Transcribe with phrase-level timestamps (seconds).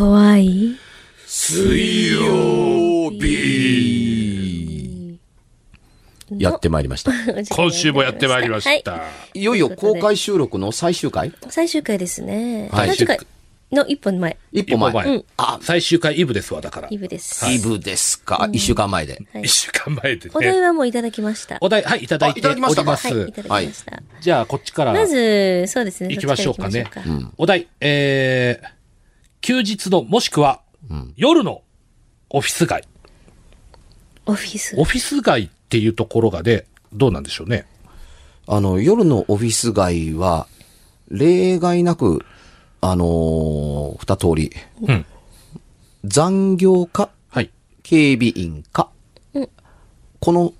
[0.00, 0.76] 怖い
[1.26, 4.40] 水曜日。
[6.38, 7.12] やってまいりました。
[7.54, 8.92] 今週もやってまいりました。
[8.92, 8.98] は
[9.34, 11.34] いよいよ公開収録の最終回？
[11.50, 12.70] 最終回ですね。
[12.72, 13.18] はい最終回
[13.72, 14.88] の一本前、一歩前。
[14.88, 16.88] 一歩前うんあ、最終回イブですわ、だから。
[16.90, 17.46] イブです。
[17.50, 18.48] イブですか。
[18.54, 19.20] 一週間前で。
[19.34, 20.62] はい一週間前でお題ね。
[20.62, 21.58] はもういただきました。
[21.60, 22.92] お題、はい、いただいてあいただきましたか？
[22.92, 23.06] おります。
[23.14, 24.02] はい、いただきました。
[24.22, 26.08] じゃあ、こっちからまず、そうですね。
[26.14, 27.32] 行きましょうかねそっちら行きましょうか。
[27.36, 28.79] お題、えー、
[29.40, 30.60] 休日のもしくは、
[31.16, 31.62] 夜の
[32.28, 32.84] オフィス街。
[34.26, 34.74] オフィス。
[34.78, 37.66] オフィス街っていうところがで、どうなんでしょうね。
[38.46, 40.46] あの、夜のオフィス街は、
[41.08, 42.24] 例外なく、
[42.80, 44.52] あのー二通り。
[44.82, 45.06] うん。
[46.04, 47.50] 残業か、はい。
[47.82, 48.90] 警備員か。
[50.20, 50.52] この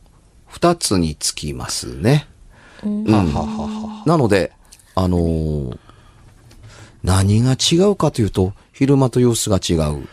[0.46, 2.26] 二つにつきますね。
[2.82, 4.02] うんはははは。
[4.06, 4.52] なので、
[4.94, 5.78] あのー
[7.02, 10.09] 何が違うかというと、昼間と様子が違う。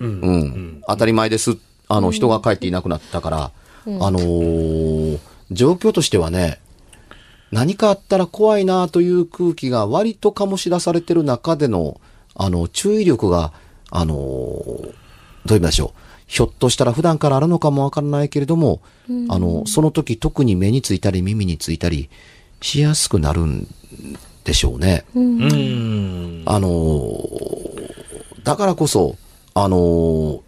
[0.00, 0.82] うん。
[0.88, 1.56] 当たり前です。
[1.86, 3.52] あの、人が帰っていなくなったから、
[3.86, 5.18] あのー
[5.52, 6.58] 状況としてはね、
[7.52, 12.00] 何かあったら怖いなという空気が割と醸し出されてる中での、
[12.34, 13.52] あの、注意力が、
[13.90, 14.92] あのーどう
[15.50, 16.00] 言いましょう。
[16.26, 18.80] ひょっとしたら普段からあるのかもわからないけれども、
[19.30, 22.10] あの、その時特に目についたり耳についたり
[22.60, 23.68] しやすくなるん
[24.44, 25.04] でしょうね。
[25.14, 26.42] うーん。
[26.46, 27.57] あのー
[28.48, 29.16] だからこそ、
[29.52, 30.40] あのー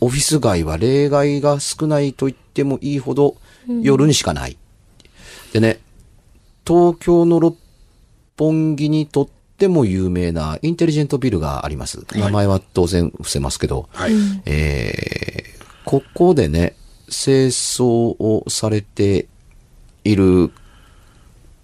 [0.00, 3.36] オフィス街は例外が少ないと言ってもいいほど
[3.82, 4.56] 夜にしかない。
[5.52, 5.80] でね、
[6.66, 7.56] 東京の六
[8.38, 12.06] 本木にとっても有名なインテリジェントビルがあります。
[12.14, 14.12] 名前は当然伏せますけど、はい。
[14.46, 16.74] えーここでね、
[17.08, 19.28] 清掃をされて
[20.04, 20.50] いる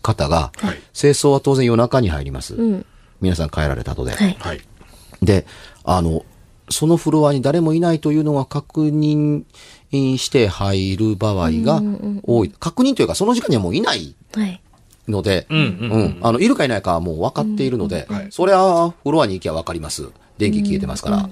[0.02, 2.55] 方が、はい清掃は当然夜中に入ります。
[2.55, 2.86] うん。
[3.23, 4.12] 皆さん帰られた後で。
[4.12, 4.37] はい。
[4.39, 4.61] はい。
[5.23, 5.46] で、
[5.85, 6.24] あの、
[6.69, 9.45] そのフロアに誰もいないというのが確認
[9.91, 11.83] して入る場合が
[12.24, 12.52] 多い。
[12.58, 14.61] 確認というか、その時間にはもういないはい。
[15.08, 20.08] ので、うんうんうんあの、いるかいないかはもう分かっているので、はいそれはフロアに行きゃ分かります。
[20.39, 21.30] 電気消えてますから。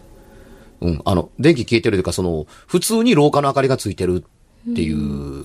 [0.82, 4.24] うん、あの、電気消えてるというか、その、普通に廊下の明かりがついてる
[4.70, 5.44] っていう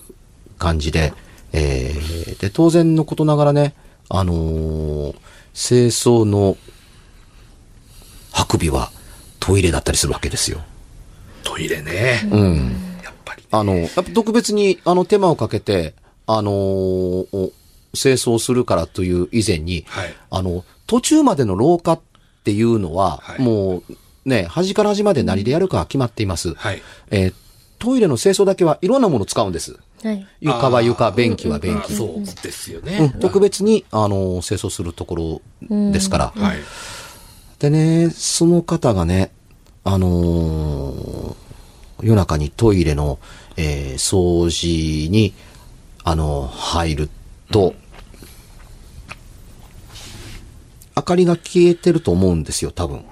[0.58, 1.14] 感じで、
[1.52, 3.74] えー、で、当然のことながらね、
[4.10, 5.16] あのー
[5.56, 6.58] 清掃の
[8.52, 8.92] 運びは
[9.40, 10.60] トイレだったりするわけですよ。
[11.44, 12.28] トイレね。
[12.30, 12.56] うん。
[13.04, 13.44] やっぱり。
[13.50, 15.94] あの、やっぱ特別に、あの、手間をかけて、
[16.28, 17.52] あのーお
[17.94, 22.02] 清掃するからという以前に、はいあの、途中までの廊下っ
[22.44, 26.54] ていうのは、はいもう、ね、端から端まで何でやるかは決まっています。
[26.56, 26.82] はい。
[27.12, 27.34] えー
[27.78, 29.78] トイレの清掃だけはいろんなものを使うんです。
[30.06, 30.28] はい。
[30.40, 31.86] 床は床、便器は便器。
[31.86, 33.16] あそうですようんね。
[33.20, 36.34] 特別に、あの、清掃するところですから。
[36.36, 36.58] はい。
[37.58, 39.32] でね、その方がね、
[39.84, 41.36] あのー
[42.04, 43.18] 夜中にトイレの、
[43.58, 45.34] えー掃除に、
[46.04, 47.10] あの入る
[47.52, 47.74] と、
[50.96, 53.06] 明かりが消えてると思うんですよ、多分。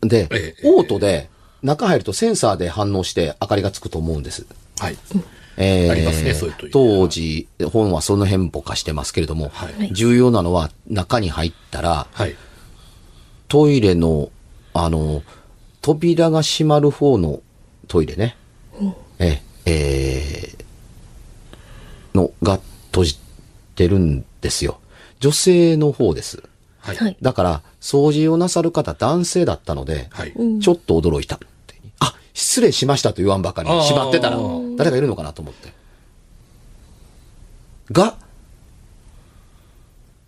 [0.00, 1.30] で、ええオートで、
[1.62, 4.44] 中入るとセンサーで反応して明かりがつくと思うんです。
[4.80, 4.96] はい。
[5.56, 12.36] えーありますねそういう当時、本はその辺ぼかしてますけれども、はい重要なのは中に入ったら、はい。
[13.48, 14.30] トイレの、
[14.72, 15.22] あの、
[15.82, 17.40] 扉が閉まる方の
[17.88, 18.36] トイレね。
[19.18, 20.62] え、えー
[22.14, 23.18] の、が閉じ
[23.74, 24.80] てるんですよ。
[25.20, 26.42] 女性の方です。
[26.78, 26.96] はい。
[26.96, 27.16] はい。
[27.20, 30.32] だから、掃除をなさる方男性だったので、はい。
[30.60, 31.46] ちょっと驚いたって。
[32.32, 34.38] あ、失礼しましたと言わんばかりに、あー閉まってたら、
[34.76, 35.72] 誰がいるのかなと思って。
[37.90, 38.16] が、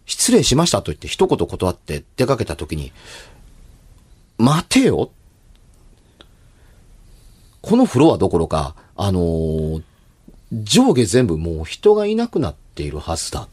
[0.06, 2.92] 失礼しましたと言って一言断って出かけた時に、
[4.36, 5.10] 待てよ
[7.62, 9.82] このフロアどころか、あのー
[10.62, 13.48] 上下全部もう人がいなくなっているはずだ。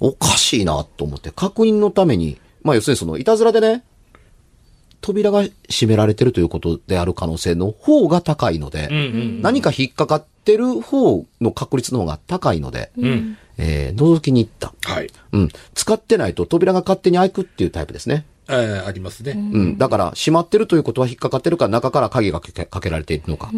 [0.00, 3.84] おかしいなと思って、確認のために、まあ要するにその、いたずらでね、
[5.02, 9.42] 扉が閉められてるということである可能性の方が高いので、うんうん。
[9.42, 13.36] 何か引っかかってる方の確率の方が高いので、うん。
[13.58, 14.72] えー覗きに行った。
[14.90, 15.10] はい。
[15.32, 15.48] うん。
[15.74, 18.24] 使ってないと扉が勝手に開くっていうタイプですね。
[18.48, 19.32] えー、ありますね。
[19.32, 19.78] うん。
[19.78, 23.50] だから、閉まってるということは引っかかってるから中から鍵がかけかけられているのか。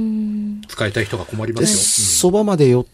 [0.69, 2.87] 使いたい人が困りまで、すそばまで寄っ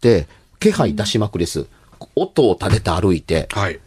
[0.00, 0.26] て、
[0.58, 1.66] 気配出しまくりです。
[2.14, 3.60] 音を立てて歩いて、よ。
[3.60, 3.80] はい。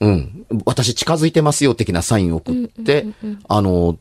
[0.00, 0.46] うん。
[0.64, 3.06] 私近づいてますよ的なサインを送って、
[3.48, 3.98] あの、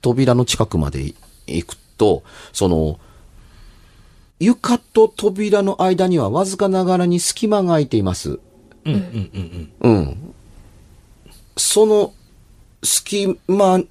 [0.00, 1.14] 扉の近くまで
[1.46, 2.22] 行くと、
[2.52, 2.98] その、
[4.38, 8.40] 床と扉の間にはわずかながらに隙間が空いています。
[8.84, 9.96] うんうんうんうん。
[9.96, 10.34] うん。
[11.56, 12.12] その
[12.82, 13.84] 隙間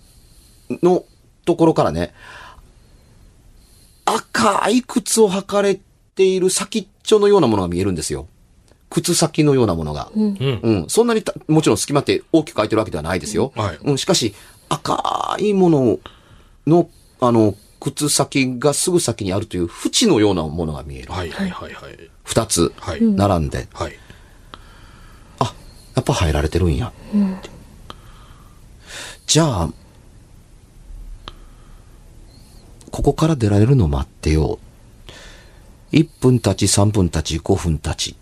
[0.84, 1.06] の
[1.46, 2.14] ところからね、
[4.06, 5.80] 赤い靴を履かれ
[6.16, 8.28] ている先っちょのようなものが見えるんですよ。
[8.92, 10.12] 靴先のようなものが。
[10.16, 10.60] うん。
[10.62, 10.86] うん。
[10.90, 13.54] そんなにた、もちろん隙間って大きく空いてるわけではないですよ。
[13.56, 13.98] はいうん。
[13.98, 14.36] しかし、
[14.70, 16.00] 赤いもの
[16.68, 16.90] の、
[17.22, 21.12] あの、靴先がすぐ先にあるという縁のようなものが見える。
[21.12, 21.98] はいはいはいはい。
[22.26, 23.68] 二つ、はい並んで。
[23.74, 23.94] はい。
[25.40, 25.56] あ、
[25.96, 26.92] やっぱ入られてるんや。
[29.26, 29.70] じゃあ、
[32.92, 34.60] ここから出られるの待ってよ。
[35.94, 38.16] 1分経ち、3分経ち、5分経ち。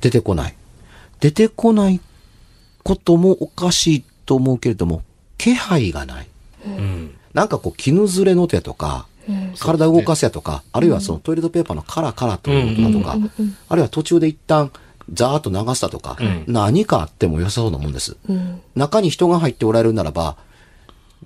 [0.00, 0.54] 出てこない。
[1.20, 2.00] 出てこない
[2.82, 5.02] こともおかしいと思うけれども、
[5.38, 6.28] 気配がない。
[6.66, 7.14] うん。
[7.34, 9.06] なんかこう、絹ずれの手とか、
[9.58, 13.30] 体動かすやとか、あるいはそのトイレットペーパーのカラカラという音だとか、
[13.68, 14.70] あるいは途中で一旦
[15.12, 16.16] ザーッと流したとか、
[16.46, 18.16] 何かあっても良さそうなもんです。
[18.74, 20.36] 中に人が入っておられるならば、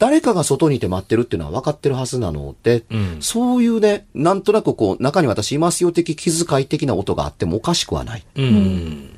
[0.00, 8.24] 誰かが外にいて待ってるっていうのは分かってるはずなので、んそういうね、なんとなくこう、中に私いますよ的気遣い的な音があってもおかしくはない。
[8.34, 9.10] うん。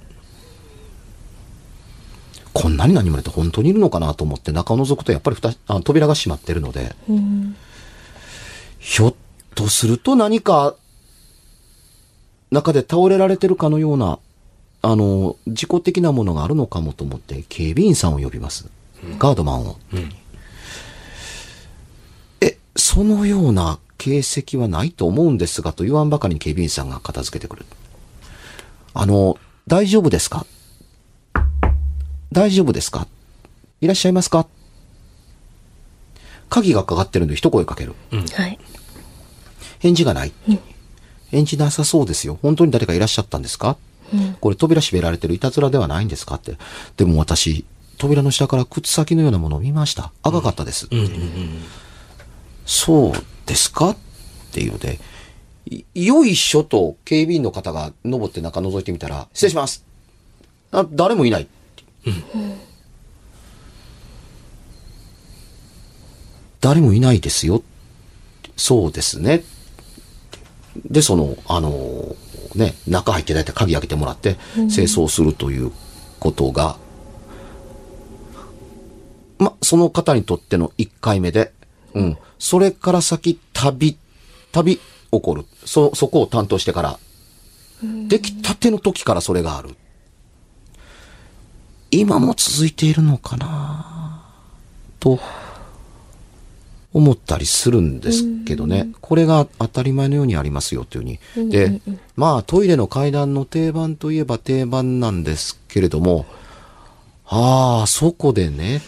[2.52, 6.96] こんなに何もれて本当にいるのかなと思って中を覗くとやっぱりふたあ扉が閉まってるので、
[8.80, 9.14] ひょっ
[9.54, 10.74] とすると何か
[12.50, 14.18] 中で倒れられてるかのような、
[14.82, 18.68] あの、事故的なものがあるのかもと思って警備員さんを呼びます。
[19.18, 19.76] ガードマンを。
[19.94, 20.08] え、
[22.76, 27.66] そのような形跡はないと思うんですがと言わんばかりに警備員さんが片付けてくる。
[28.94, 30.46] あの、大丈夫ですか？
[32.32, 33.06] 大丈夫ですか？
[33.80, 34.46] いらっしゃいますか？
[36.48, 37.94] 鍵がかかってるんで一声かける。
[38.10, 38.58] はい。
[39.78, 40.32] 返事がない。
[41.30, 42.38] 返事なさそうですよ。
[42.42, 43.76] 本当に誰かいらっしゃったんですか、
[44.40, 46.34] これ扉閉められてるいたずらではないんですか？
[46.34, 46.56] って。
[46.96, 47.64] でも私、
[47.98, 50.12] 扉の下から靴先のようなものを見ました。
[50.22, 50.96] 赤かったですって。
[52.66, 53.12] そう
[53.46, 53.90] ですか？
[53.90, 53.96] っ
[54.52, 54.98] ていうので、
[55.94, 59.84] よいしょと警備員の方が登って中覗いてみたら、失礼します。
[60.70, 61.48] あ、誰もいない。
[66.60, 67.62] 誰もいないですよ。
[68.56, 69.42] そうですね。
[70.88, 75.72] で、その、あのーね、中入って大体鍵開けてもらって、清掃するという
[76.20, 76.76] ことが、
[79.38, 81.52] ま、その方にとっての1回目で、
[81.94, 82.18] うん。
[82.38, 83.96] それから先、旅、
[84.52, 85.44] 旅起こる。
[85.64, 86.98] そ、そこを担当してから、
[88.08, 89.70] できたての時からそれがある。
[91.90, 94.24] 今も続いているのかな？
[95.00, 95.18] と、
[96.94, 98.88] 思ったりするんですけどね。
[99.00, 101.50] これが当たり前のようにありますよというふうに。
[101.50, 101.80] で、
[102.16, 106.26] まあトイレの階段の定番といえば定番なんですけれども、
[107.26, 108.82] ああ、そこでね、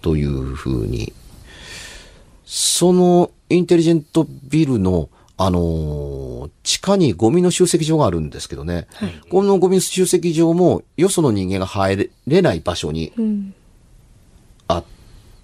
[0.00, 1.12] というふうに。
[2.50, 8.86] そのインテリジェントビルの、あのー地下にゴミの集積場があるんですけどね。
[9.30, 13.12] このゴミ集積場もよその人間が入れない場所に
[14.66, 14.84] あっ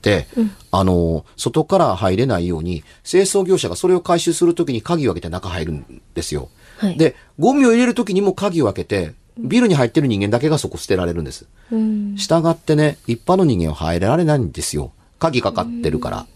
[0.01, 0.27] て、
[0.71, 6.49] あの、外から入れないように、清掃業者がそれを回収するときに鍵を開けて中入るんですよ。
[6.79, 11.47] はいで、ゴミを入れるときにも鍵を開けて、ビルに入ってる人間だけがそこ捨てられるんです。
[12.17, 14.93] 従ってね、一般の人間は入れられないんですよ。
[15.19, 16.27] 鍵かかってるから。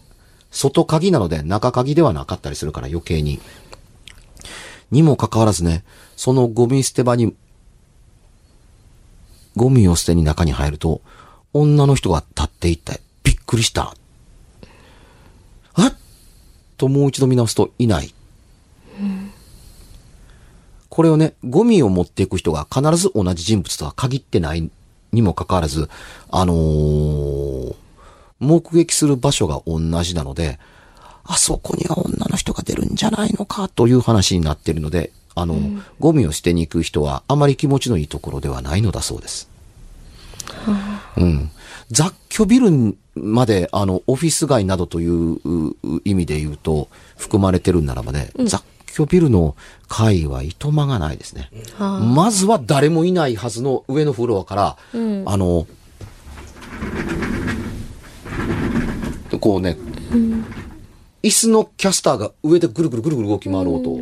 [0.51, 3.39] 外鍵なので中鍵ではなかったりするから余計に。
[4.91, 5.83] にもかかわらずね、
[6.15, 7.35] そのゴミ捨て場に、
[9.55, 11.01] ゴミを捨てに中に入ると、
[11.53, 13.93] 女の人が立っていって、びっくりした。
[15.73, 15.93] あっ
[16.77, 18.13] ともう一度見直すといない。
[20.89, 24.69] これをね、ゴミを持っていく人が必ず同じ人物とは限ってない
[25.11, 25.87] にもかかわらず、
[26.31, 27.75] あのー
[28.39, 30.59] 目撃する場所が同じなので、
[31.23, 35.57] あそこには女の人が出るんじゃないのかという話になっているので、あの、
[35.99, 39.49] ゴミを捨てに行く人はあまり気持ちのいいところではないのだそうです。
[41.17, 41.51] うん。
[41.91, 48.63] 雑居ビルまで、あの、オフィス街などといううう意味で言うと、含まれてるんならばね、雑
[48.95, 49.55] 居ビルの
[49.87, 51.49] 階はいとまがないですね。
[51.79, 55.67] まずは誰もいないはずの上のフロアから、あの、
[59.39, 59.77] こうね、
[61.23, 63.99] 椅子のキャスターが上でぐるぐるぐるぐる動き回る音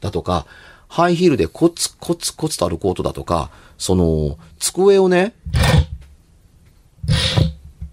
[0.00, 0.46] だとか、
[0.88, 5.34] ハイヒールでコツコツコツと歩く音だとか、その、机をね、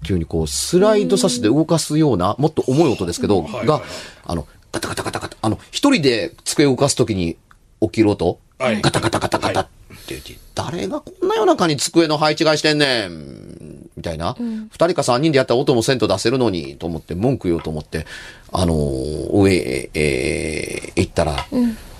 [0.03, 3.81] っていうにこう、スライドさせて動かすような、もっと重い音ですけど、が、
[4.25, 7.37] あの、ガタガタガタガタ、あの、一人で机を動かすときに
[7.81, 8.81] 起きる音、はい。
[8.81, 9.69] ガタガタガタガタって
[10.09, 14.35] 言って、誰がこんな夜中に机の配置替えしてんねんみたいな。
[14.39, 18.05] 二、人か三人でやったら音もせんと出せるのに、と思って文句言おうと思って、
[18.53, 21.45] あのー上へ、えー行ったら、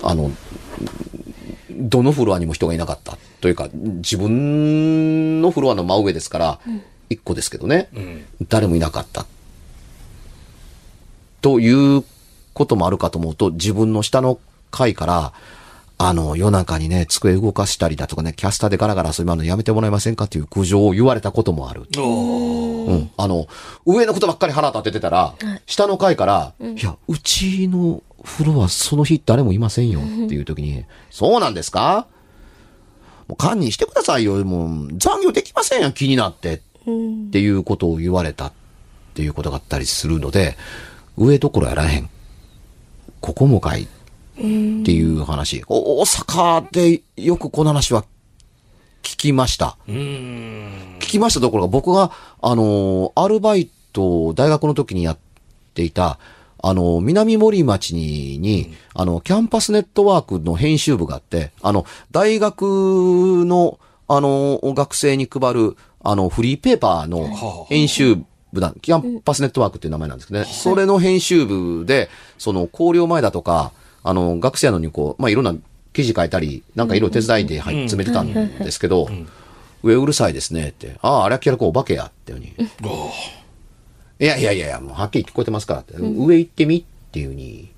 [0.03, 0.31] あの、
[1.71, 3.17] どのフロアにも人がいなかった。
[3.41, 6.59] というか、自分のフロアの真上ですから、
[7.09, 7.89] 一個ですけどね、
[8.47, 9.25] 誰もいなかった。
[11.41, 12.03] という
[12.53, 14.39] こともあるかと思うと、自分の下の
[14.71, 15.33] 階から、
[16.01, 21.81] あの、夜中にね、机動かしたりだとかね、キャスターでガラガラ遊び回るのやめてもらえませんかっていう苦情を言われたこともある。
[21.97, 23.11] うん。
[23.17, 23.47] あの、
[23.85, 32.07] 上のことばっかり腹立ててたら、下の階から、いや、うちのフロアその日誰もいませんよっていう時に、そうなんですか？
[33.27, 34.43] もう堪忍してくださいよ。
[34.45, 36.53] もう残業できませんよ、気になって。
[36.53, 36.61] っ
[37.31, 38.51] ていうことを言われたっ
[39.15, 40.55] ていうことがあったりするので、
[41.17, 42.09] 上どころやらへん。
[43.19, 43.85] ここもかい
[44.39, 45.63] っていう話。
[45.67, 48.03] お大阪でよくこの話は
[49.03, 49.77] 聞きました。
[49.87, 55.17] 聞きましたどころか僕が、あの、アルバイトを大学の時にやっ
[55.73, 56.19] ていた、
[56.61, 62.63] あの、南森町に、に、あの、キャンパスネットワークの編集部があって、あの、大学
[63.45, 68.17] の、あの、学生に配る、あの、フリーペーパーの編集
[68.51, 70.45] 部だ、キャンパスネットワークっていう名前なんですけどね。
[70.45, 73.71] それの編集部で、その、考慮前だとか、
[74.03, 75.55] あの、学生やのにこう、まあ、いろんな
[75.93, 79.09] 記事書いたり、なんかいろいろ手伝いで入詰めてたんですけど、
[79.83, 80.97] 上うるさいですねって。
[81.01, 82.69] ああ、あれはキャラコお化けやっていうふうに。
[84.21, 85.95] いやいやいやいや、もうはっきり聞こえてますからって。
[85.97, 87.69] 上行ってみっていうふうに、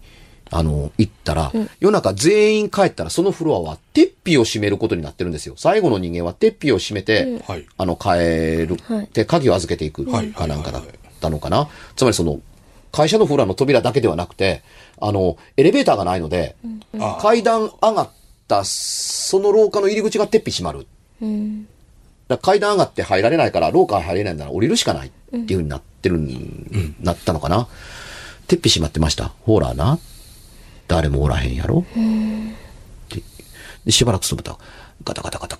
[0.49, 5.53] あの、行ったら、夜中全員帰ったらそのフロアは、鉄皮を閉めることになってるんですよ。
[5.57, 10.83] 最後の人間は鉄皮を閉めて、はいあの、帰るはいで、鍵を預けていくはいかなんかだっ
[11.21, 11.69] たのかな。
[11.95, 12.41] つまりその、
[12.91, 14.63] 会社のフロアの扉だけではなくて、
[14.99, 16.55] あの、エレベーターがないので、
[16.99, 18.09] あ階段上がっ
[18.47, 20.87] た、その廊下の入り口が鉄皮閉まる。
[21.21, 21.67] うん。
[22.27, 27.67] だ階段上がって入られないから、廊下入れないなら降りるしかないっていう風になってるん、なったのかな。
[28.47, 29.31] 鉄皮閉まってました。
[29.45, 29.99] ほらな。
[30.87, 31.85] 誰もおらへんやろ。
[31.95, 33.21] で
[33.85, 34.59] でしばらくすると、
[35.03, 35.57] ガタガタガタ、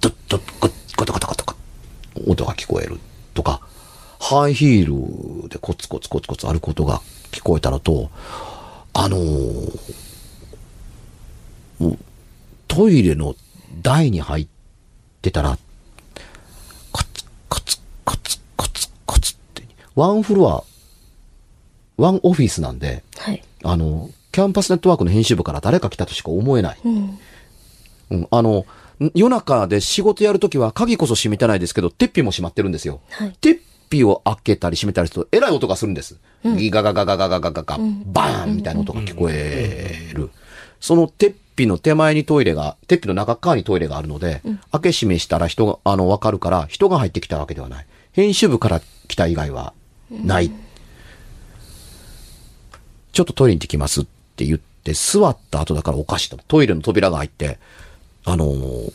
[0.00, 1.56] ドッドッガガタガタガタガタ、
[2.26, 2.98] 音が聞こえる
[3.32, 3.60] とか、
[4.32, 8.10] ハイヒールでコツコツコツコツ歩く音が聞こえたのと、
[8.94, 10.02] あのー
[12.68, 13.34] トイレの
[13.82, 14.46] 台に入っ
[15.20, 15.58] てたら、
[16.90, 20.64] コツコツコツコツコツって、ワンフロア、
[21.98, 23.42] ワンオフィスなんで、はい。
[23.62, 26.78] あの、キャンパスネットワークの編集部から誰か来たとしか思えない。
[26.82, 27.18] うん。
[28.10, 28.64] うん、あの、
[29.00, 33.00] ん夜中で仕事やるときは鍵こそ閉めてないですけど、鉄皮も閉まってるんですよ。
[33.10, 33.36] はい
[33.92, 36.18] 鉄皮を開けたり閉めたりすると、えらい音がするんです。
[36.56, 40.30] ギガガガガガガガガガ、バーンみたいな音が聞こえる。
[40.80, 44.40] その鉄皮の手前にトイレが、鉄皮の中側にトイレがあるので、
[44.72, 47.86] 開け閉めしたら人が、あの、わかるから、人が入ってきたわけではない。
[48.12, 49.74] 編集部から来た以外は、
[50.10, 50.50] ない。
[53.12, 54.06] ちょっとトイレに行ってきますっ
[54.36, 56.38] て言って、座った後だからおかしいと。
[56.48, 57.58] トイレの扉が開いて、
[58.24, 58.92] あのー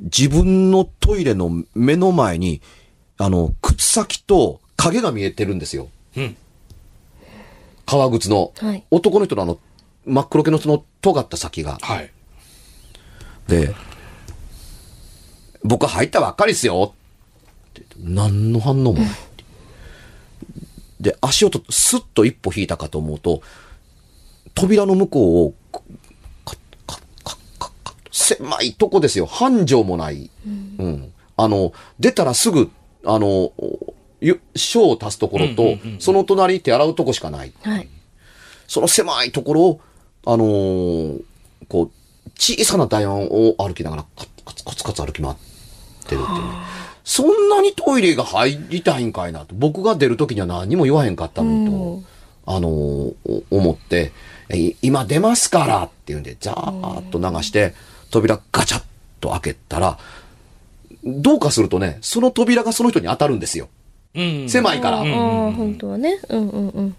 [0.00, 2.60] 自分のトイレの目の前に、
[3.18, 5.88] あの、靴先と影が見えてるんですよ。
[6.16, 6.36] うん。
[7.84, 8.52] 革靴の。
[8.58, 9.58] はい男の人のあの、
[10.06, 11.78] 真っ黒系のその尖った先が。
[11.80, 12.10] はい。
[13.48, 13.74] で、
[15.64, 16.94] 僕入ったばっかりっすよ
[17.70, 19.08] って何の反応もない。
[21.00, 23.42] で、足音スッと一歩引いたかと思うと、
[24.54, 25.82] 扉の向こうを、カッ
[26.44, 29.26] カッカッカッカッカッと狭いとこですよ。
[29.26, 30.30] 繁盛もない。
[30.46, 30.50] う
[30.86, 31.12] ん。
[31.36, 32.70] あの、出たらすぐ、
[33.08, 33.52] あの、
[34.20, 37.52] ゆ小を足すところと、その隣手洗うとこしかない。
[37.62, 37.88] はい。
[38.66, 39.80] その狭いところを、
[40.26, 41.22] あのー
[41.68, 41.90] こう、
[42.38, 45.42] 小さな台湾を歩きながらカツカツカツカツ歩き回ってる
[46.04, 46.24] っていうね。
[47.02, 49.54] そんなにトイレが入りたいんかいなと。
[49.54, 52.02] 僕が出るときには何にも言わへんかったのにと、
[52.44, 54.12] あのーお思って、
[54.50, 57.74] え今出ますからって言うんで、ザーッと流して、
[58.10, 58.82] 扉ガチャッ
[59.20, 59.98] と開けたら、
[61.20, 63.68] どうかするとね、その扉がその人に当たるんですよ。
[64.14, 64.48] うん。
[64.48, 64.98] 狭いから。
[64.98, 65.04] ああ、
[65.52, 66.20] 本当はね。
[66.28, 66.96] うんうんうん。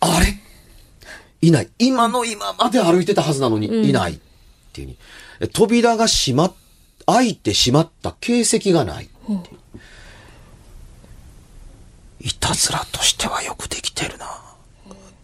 [0.00, 0.38] あれ？
[1.40, 1.68] いない。
[1.78, 4.14] 今の今まで歩いてたはずなのに、いない。
[4.14, 4.18] っ
[4.72, 4.96] ていうに。
[5.40, 6.54] え扉が閉まっ、
[7.06, 9.06] 開いてしまった形跡がない。
[9.06, 9.40] っていう
[12.20, 14.26] いたずらとしてはよくできてるな。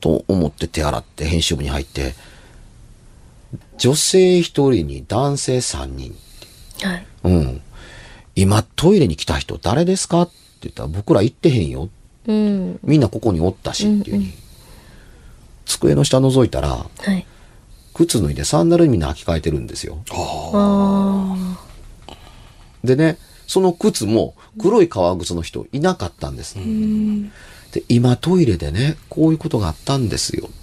[0.00, 2.14] と思って手洗って編集部に入って、
[3.78, 6.16] 女性一人に男性三人。
[6.82, 7.06] はい。
[7.24, 7.60] うん。
[8.34, 10.32] 今トイレに来た人誰ですかって
[10.62, 11.88] 言ったら僕ら行ってへんよ。
[12.26, 12.78] うん。
[12.82, 14.32] みんなここにおったしっていうに。
[15.66, 17.26] 机の下覗いたら、はい。
[17.94, 19.98] 靴脱いでサンダルにみんな履き替えてるんですよ。
[20.12, 21.58] あ
[22.84, 26.56] でね、その靴も黒い革靴の人いなかったんです。
[27.72, 30.46] で、今トイレでね、こういうことがあったんですよ。
[30.46, 30.54] って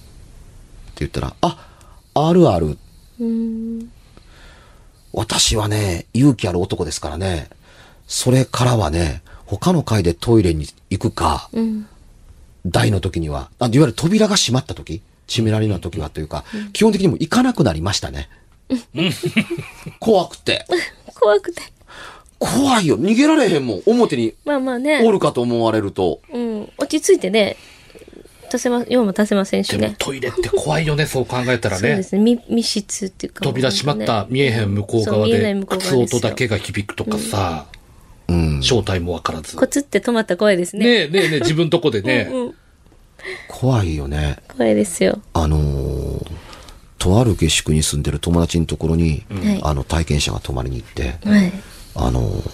[0.99, 1.67] 言ったら、あ、
[2.13, 2.67] あるある。
[2.67, 2.77] ー
[3.19, 3.91] うん。
[5.15, 7.49] 私はね、勇気ある男ですからね、
[8.05, 11.87] それからはね、他の階でトイレに行くか、うん。
[12.65, 16.43] 台の時には、あいわゆる扉が閉まった時、閉められるような時はというか、
[16.73, 18.29] 基本的にもう行かなくなりましたね。
[19.99, 20.65] 怖くて。
[21.17, 21.61] 怖くて。
[22.37, 22.99] 怖いよ。
[22.99, 23.83] 逃げられへんもん。
[23.85, 25.01] 表にまあまあね。
[25.05, 26.19] おるかと思われると。
[26.33, 26.69] うん。
[26.77, 27.55] 落ち着いてね、
[28.51, 29.95] 足せま、用も足せませんしでもね。
[29.97, 31.87] トイレって怖いよね、 そう考えたらね。
[31.87, 32.21] そうですね。
[32.21, 33.43] 密密室っていうか。
[33.43, 37.65] 扉閉まった、見えへん向こう側そう見えないで、向こう側靴ですよ音だけが響くとかさ、
[38.27, 38.63] うん。
[38.63, 39.55] 正体もわからず。
[39.55, 40.85] コツって止まったら怖いですね。
[40.85, 42.29] ねえねえねえ、自分とこでね。
[42.33, 42.53] うん。
[43.47, 44.37] 怖いよね。
[44.55, 45.21] 怖いですよ。
[45.33, 46.31] あのー
[46.97, 51.51] とある下宿に住んでる友達のところに、はいあの、体験者が泊まりに行って、はい。
[51.93, 52.51] あのー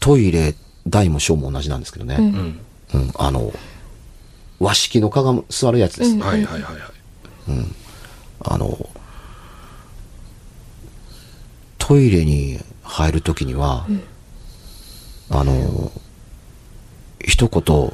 [0.00, 0.54] トイレ、
[0.90, 2.16] 大も小も同じなんですけどね。
[2.18, 2.60] うん。
[2.92, 3.52] うん、あの、
[4.58, 6.18] 和式のかが座るやつです。
[6.18, 6.80] はいはいはいはい。
[8.42, 8.88] あの、
[11.78, 13.86] トイレに入るときには、
[15.30, 15.92] あの、
[17.24, 17.92] 一言、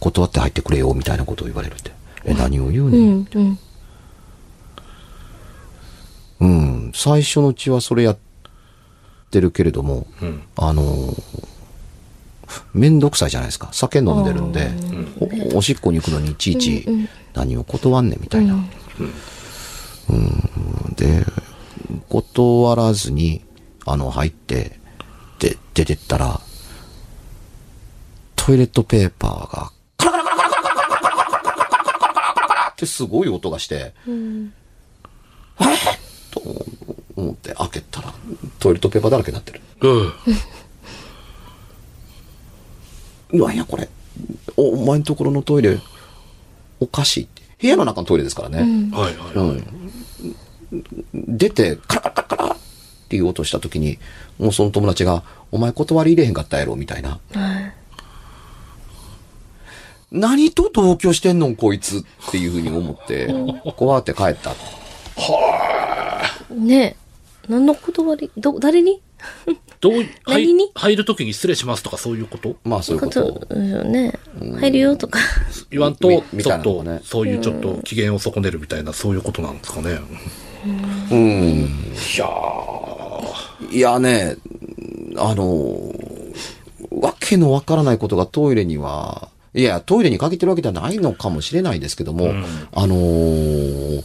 [0.00, 1.92] 断って入ってくれよ、みたいなことを言われるって。
[2.24, 3.28] え、何を言ううねん、ん。
[3.34, 3.58] うん。
[6.40, 8.29] うん、最初のうちはそれやって
[9.38, 10.42] るけれども、うん。
[10.56, 11.14] あの、
[12.72, 13.68] めんどくさいじゃないですか。
[13.72, 14.70] 酒飲んでるんで、
[15.52, 16.86] おおしっこに行くのにいちいち
[17.34, 18.54] 何を断んねんみたいな。
[20.08, 21.24] うん、で、
[22.08, 23.44] 断らずに、
[23.86, 24.80] あの、入って、
[25.38, 26.40] で、出てったら、
[28.34, 34.52] トイレットペーパーが、カラカラカラカラカラカラカラカラカラカラカラカラカラカラカラってすごい音がして、うん。
[37.50, 38.12] えって開けたら、
[38.58, 39.60] トイレットペーパーだらけになってる。
[39.82, 39.88] う
[43.36, 43.40] ん。
[43.40, 43.88] うわ、いや、これ、
[44.56, 45.78] お、お前のところのトイレ、
[46.80, 47.42] おかしいって。
[47.60, 48.90] 部屋の中のトイレですからね。
[48.92, 49.34] はいはい。
[49.34, 51.36] うん。
[51.36, 52.58] 出て、カラカラカラカラっ
[53.08, 53.98] ていう音した時に、
[54.38, 57.20] もうその友達が、お前断り入れへんかったやろ、みたいな。
[57.32, 57.74] はい。
[60.12, 63.32] 何と同居してんのん、こいつっていうふうに思って、
[63.76, 64.54] 怖って帰った。
[66.54, 66.99] ねえ。
[67.50, 69.02] 何の断り、ど、誰に？
[69.80, 70.70] どう、に？
[70.72, 72.54] 入るときに失礼しますとかそういうこと？
[72.62, 73.38] まあ、そういうことを。
[73.40, 74.12] ですよね。
[74.60, 75.18] 入るよとか。
[75.68, 76.20] 言わんとちょ
[76.56, 79.98] っとね、そういうちょっと機嫌を損ねるみたいな、そういうことなんですかね。
[81.10, 81.64] うん。
[81.64, 81.66] い
[82.16, 84.36] やー、いやね、
[85.16, 85.92] あの、
[86.90, 92.28] わけのわからないことがトイレには、いや、トイレに限ってるわけではないのかもしれないですけども、
[92.72, 94.04] あのー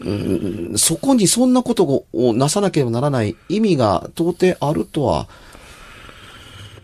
[0.00, 5.28] うんそこにそんなことをなさなければならない意味が到底あるとは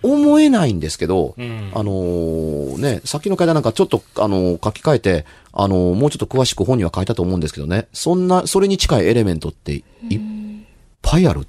[0.03, 10.21] 思えないんですけど、んあのーね、さっきの階段なんかちょっと、あのー書き換えて、あのーもうちょっと詳しく本には書いたと思うんですけどね、そんな、それに近いエレメントっていっ
[11.03, 11.47] ぱいある。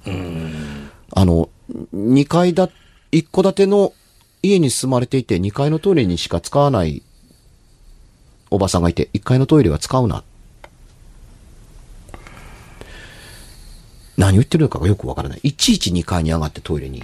[1.12, 1.50] あの、
[1.94, 2.68] 2階だ、
[3.12, 3.92] 1戸建ての
[4.42, 7.02] 家に住まれていて、2階のトイレにしか使わない
[8.50, 10.24] おばさんがいて、1階のトイレは使うな。
[14.18, 15.40] 何を言ってるのかがよくわからない。
[15.44, 17.02] いちいち2階に上がってトイレに、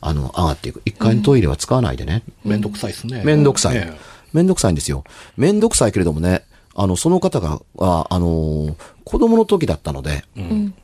[0.00, 0.80] あの、上がっていく。
[0.86, 2.22] 1階のトイレは使わないでね。
[2.44, 3.22] めんどくさいですね。
[3.24, 3.92] めんどくさいね。
[4.32, 5.04] めんどくさいんですよ。
[5.36, 6.44] めんどくさいけれどもね、
[6.74, 10.74] あの、その方が、ああのー子供の時だったので、うん。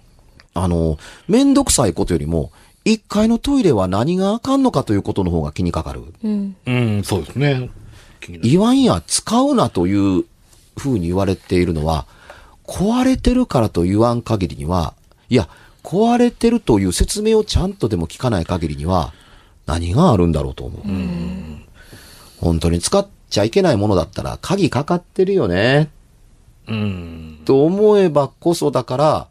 [0.53, 2.51] あのーめんどくさいことよりも、
[2.85, 6.03] 1階のトイレは何があかんのかということの方が気にかかる。
[6.25, 6.57] うん。
[6.67, 7.71] うん、そうですね。
[8.21, 10.25] 気になる言わんや使うなという
[10.77, 12.07] 風に言われているのは、
[12.67, 14.95] 壊れてるからと言わん限りには、
[15.31, 15.49] いや、
[15.89, 19.15] 壊れてるという説明をちゃんとでも聞かない限りには、
[19.65, 20.83] 何があるんだろうと思う。
[22.43, 25.89] 本当に使っちゃいけないものだったら鍵かかってるよね。
[26.67, 27.41] うん。
[27.47, 29.29] と思えばこそだから、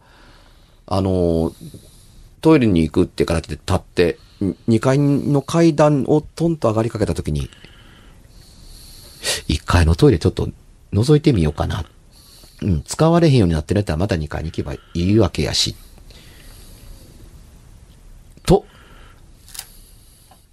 [0.88, 1.54] あの、
[2.42, 4.18] トイレに行くってから来て立って、
[4.68, 7.52] 2階の階段をトンと上がりかけたときに、
[9.48, 10.50] 1階のトイレちょっと
[10.92, 11.86] 覗いてみようかな。
[12.64, 15.76] うん、使われへんようになってるやったらまた2階に行けばいいわけやし。
[15.76, 15.87] と、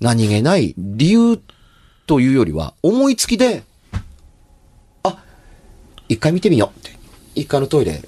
[0.01, 1.41] 何気ない理由
[2.07, 3.63] というよりは、思いつきで、
[5.03, 5.23] あ、
[6.09, 6.97] 一回見てみようって。
[7.35, 8.03] 一階のトイレ、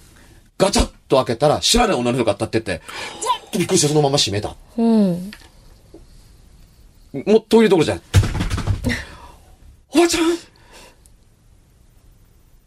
[0.59, 2.83] ガチャッと開けたら、知らない女の人が立ってて、
[3.21, 4.55] ずっとびっくりしてそのまま閉めた。
[4.77, 5.31] うん。
[7.27, 8.05] もうトイレどころじゃない。
[9.95, 10.37] おばちゃん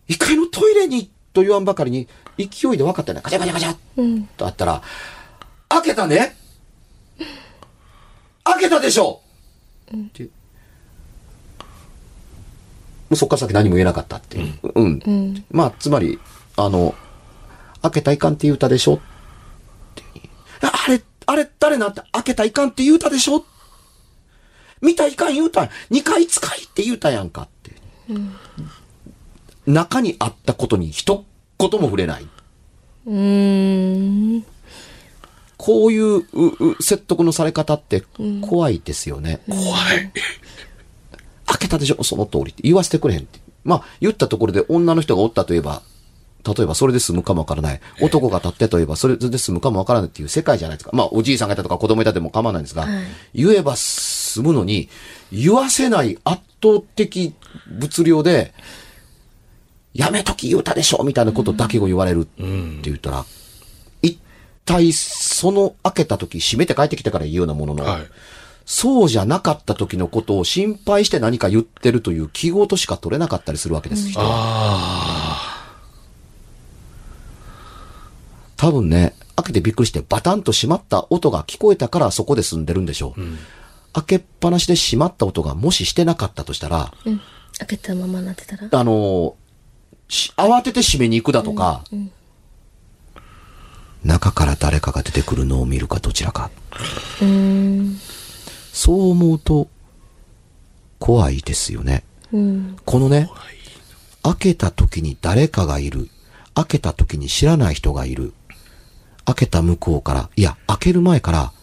[0.07, 3.21] 一階のトイレにと言わんばかりに、勢いで分かったね。
[3.23, 4.25] ガチャガチャガチャうん。
[4.25, 4.81] とあったら、
[5.69, 6.35] 開けたね
[8.53, 9.21] 開けたでしょ、
[9.95, 10.23] って。
[10.23, 10.29] も
[13.11, 14.59] うそっから先何も言えなかったっていう。
[14.75, 14.99] うん。
[15.05, 15.45] うん。
[15.51, 16.19] まあ、つまり、
[16.55, 16.93] あの、
[17.81, 18.99] 開けたらいかんって言うたでしょっ
[19.95, 20.03] て
[20.61, 23.45] ああれ、あれ、誰なんて開けたらいかんって言うたでしょ
[24.81, 25.69] 見たらいかん言うたん。
[25.91, 27.71] 2回使いって言うたやんかって。
[29.65, 31.25] 中にあったことに一
[31.57, 32.27] 言も触れない。
[33.05, 34.45] うーん。
[35.61, 36.23] こういうう
[36.71, 38.05] う説得のされ方って
[38.41, 39.41] 怖いですよね。
[39.45, 40.11] 怖い。
[41.45, 42.01] 開けたでしょ？
[42.05, 43.39] その通りって言わせてくれへんって。
[43.65, 45.81] まあ、言ったところで女の人がおったといえば、
[46.47, 47.81] 例えばそれで済むかもわからない。
[48.01, 50.91] 男が立ってといえばそれで済むかもわからないっていう世界じゃないですか。
[50.93, 53.03] まあ、おじいさんがいたとか子供いたでも構わないんですが、はい
[53.35, 54.87] 言えば済むのに、
[55.29, 57.35] 言わせない圧倒的
[57.67, 58.53] 物量で、
[59.93, 62.43] やめとき言うたでしょみたいなことだけを言われるって
[62.83, 63.25] 言ったら、
[64.01, 64.17] 一
[64.65, 64.93] 体
[65.39, 68.01] その開けた時閉めて帰ってきてから言うようなものの、はい。
[68.65, 74.25] そうじゃなかった時のことを心配して何か言ってるという記号としか取れなかったりするわけです、人は。
[74.27, 75.55] あ
[78.57, 83.21] 多分ね、開けてびっくりしてバタンと閉まった音が聞こえたからそこで住んでるんでしょう。
[83.93, 87.21] 開けっぱなしで閉まった音がもししてなかったとしたら、うん。
[87.57, 88.67] 開けたままなってたら？
[88.69, 89.35] あの
[90.09, 91.83] 慌てて閉めに行くだとか、
[94.03, 96.49] 中から誰かが出てくるのを見るかどちらか。
[97.21, 97.25] う。
[98.73, 99.67] そう思うと、
[100.99, 102.03] 怖いですよね。
[102.31, 102.77] うん。
[102.85, 103.29] このね、
[104.23, 106.09] 開けた時に誰かがいる。
[106.55, 108.33] 開けた時に知らない人がいる。
[109.25, 111.53] 開けた向こうから、いや、開ける前から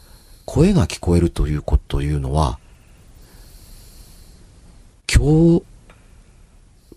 [0.44, 2.58] 声が聞こえるということというのは、
[5.12, 5.62] 今日、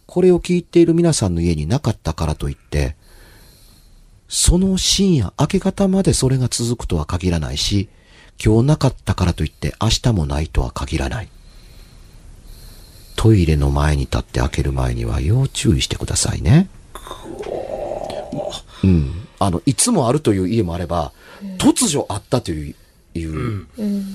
[0.05, 2.95] これを聞いている皆さんの家になかったからといって、
[4.29, 7.89] その深夜、明け方までそれが続くとは限らないし、
[8.43, 11.29] 今日なかったからといって明日もないとは限らない。
[13.15, 16.69] トイレの前に立って開ける前には要注意してくださいね。
[18.83, 19.27] うん。
[19.39, 21.11] あの、いつもあるという家もあれば、
[21.57, 22.75] 突如あったという、
[23.15, 23.67] いう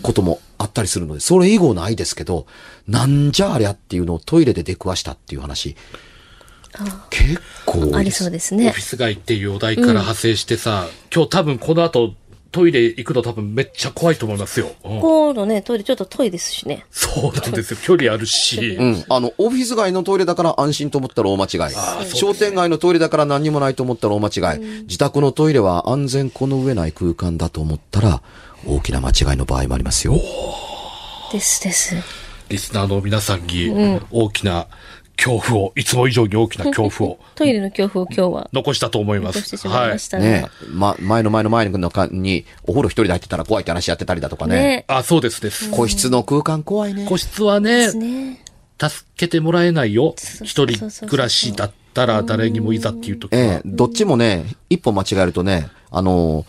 [0.02, 2.46] こともあったりするので、それ以後ないですけど、
[2.86, 5.76] なんじゃありゃっていうのをトイレで出くわしたっていう話、
[7.10, 7.96] 結構。
[7.96, 8.58] ありそうですあ。
[8.58, 8.82] オねフィ。
[8.82, 12.14] ス街っていうお題から派生してさ、今日多分この後
[12.54, 14.66] トイレ行くの多分めっちゃ怖いと思いますよ。
[14.84, 16.86] うんここのね、トイレちょっと遠いですしね。
[16.92, 17.78] そうなんですよ。
[17.82, 18.76] 距離あるし。
[18.76, 19.04] うん。
[19.08, 21.74] あの、オフィス街のトイレだから安心と思ったら大間違い。
[22.14, 24.60] 商店街のトイレだから何にもないと思ったら大間違い。
[24.82, 28.22] 自宅のトイレは安全この上ない空間だと思ったら、
[28.66, 30.14] 大きな間違いの場合もありますよ。
[31.32, 31.96] ですです。
[32.48, 34.68] リスナーの皆さんに大きな
[35.16, 39.36] 恐怖を、いつも以上に大きな恐怖を トイレの恐怖を今日は残したと思います。
[39.36, 40.46] 残してしまいましたねね。
[40.68, 44.56] ま、前の前の前の間に、お風呂一人で入ってたら怖いって話やってたりだとかね。
[44.56, 44.84] ね。
[44.88, 45.70] あ、そうですです。
[45.70, 47.06] 個室の空間怖いね。
[47.08, 48.40] 個室はねね。
[48.80, 50.14] 助けてもらえないよ。
[50.42, 53.62] 一人暮らしだったら誰にもいざっていう時はええ。
[53.64, 56.44] どっちもね、一歩間違えるとね、あの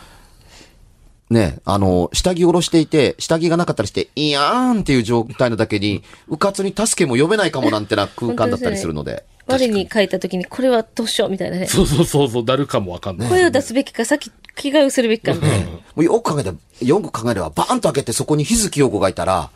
[1.30, 9.26] ね、あの下着下ろしていて、下着がなかったりして、いやーんっていう状態のだけに、うかつに助けも呼べないかもなんてな空間だったりするので。
[9.48, 11.68] 我に書いた時に、これはどうしようみたいなね。
[11.68, 13.30] そうそうそうそう、なるかもわかんない。
[13.30, 15.66] 声を出すべきか、さっき着替えをするべきかみたいな。
[15.66, 19.50] もうよく考えたら、よく考えれば、バーンと開けてそこに日月陽子がいたら、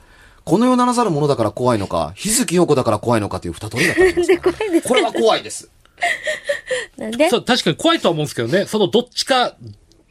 [0.44, 4.88] この世ならざるものだから怖いのか、日月陽子だから怖いのかという二通りだったんですで、怖いです。
[4.88, 5.70] これは怖いです。
[6.98, 9.56] なんでそう、確かに怖いとは思うんですけどね、そのどっちか、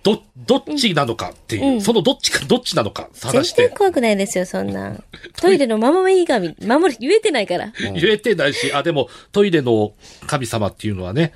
[0.03, 4.97] ど、どっちなのかっていう、そのどっちか、どっちなのか探全然して、怖くないですよ、そんな。
[5.41, 7.73] トイレの守り神、守り、言えてないから。
[7.79, 9.93] 言えてないし、あ、でも、トイレの
[10.27, 11.33] 神様っていうのはね、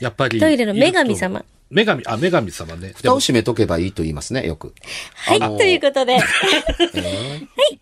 [0.00, 0.38] やっぱり。
[0.38, 1.44] トイレの女神様。
[1.70, 2.80] 女神、あ、女神様ね。
[2.80, 4.74] でも蓋を閉めとけばいいと言いますね、よく。
[5.14, 6.18] はい、あのということで。
[6.20, 6.22] はい、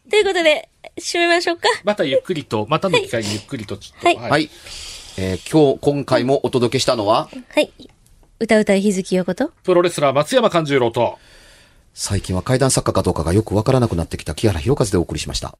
[0.09, 1.69] ということで、締めましょうか。
[1.83, 4.51] またゆっくりと、またの機会にゆっくりとちょっと、はいはい。
[5.19, 7.73] えー今日、今回もお届けしたのは、はい。
[8.43, 9.51] 歌うたい日月よこと。
[9.65, 11.19] プロレスラー松山勘十郎と、
[11.93, 15.59] 最近は怪談作家かどうかがよくわからなくなってきた木原博和でお送りしました。